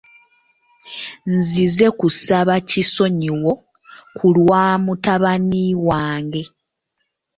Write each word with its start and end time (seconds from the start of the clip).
Nzize 1.35 1.85
kusaba 1.99 2.53
kisonyiwo 2.69 3.51
ku 4.15 4.27
lwa 4.35 4.63
mutabani 4.83 5.63
wange. 5.87 6.41